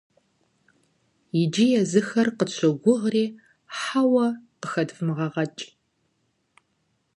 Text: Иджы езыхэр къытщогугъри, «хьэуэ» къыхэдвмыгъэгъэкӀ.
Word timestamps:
Иджы 1.41 1.65
езыхэр 1.79 2.27
къытщогугъри, 2.37 3.25
«хьэуэ» 3.77 4.27
къыхэдвмыгъэгъэкӀ. 4.59 5.63